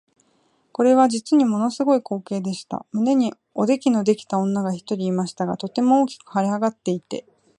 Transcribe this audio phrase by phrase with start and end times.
[0.71, 2.87] これは実にもの凄い光景でした。
[2.91, 7.23] 胸におできのできた女が一人いましたが、とても大きく脹れ上っていて、